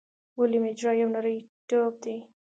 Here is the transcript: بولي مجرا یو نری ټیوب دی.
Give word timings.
بولي 0.35 0.59
مجرا 0.65 0.91
یو 1.01 1.09
نری 1.15 1.37
ټیوب 1.67 1.93
دی. 2.03 2.17